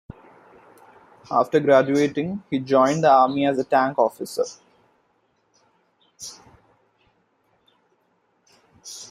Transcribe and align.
After 1.29 1.59
graduating, 1.59 2.41
he 2.49 2.57
joined 2.57 3.03
the 3.03 3.11
Army 3.11 3.45
as 3.45 3.59
a 3.59 3.63
tank 3.63 3.99
officer. 3.99 4.45